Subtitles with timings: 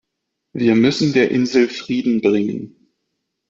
[0.53, 2.91] Wir müssen der Insel Frieden bringen.